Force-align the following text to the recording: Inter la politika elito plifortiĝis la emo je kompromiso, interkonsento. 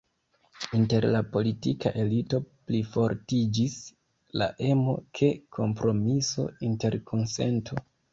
Inter 0.75 1.05
la 1.15 1.19
politika 1.33 1.91
elito 2.03 2.39
plifortiĝis 2.71 3.75
la 4.43 4.47
emo 4.69 4.95
je 5.19 5.29
kompromiso, 5.59 6.47
interkonsento. 6.69 7.79